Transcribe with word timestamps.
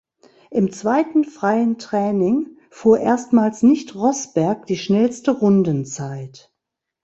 Im 0.49 0.71
zweiten 0.71 1.25
freien 1.25 1.77
Training 1.77 2.57
fuhr 2.71 2.99
erstmals 2.99 3.61
nicht 3.61 3.93
Rosberg 3.93 4.65
die 4.65 4.75
schnellste 4.79 5.29
Rundenzeit. 5.29 6.51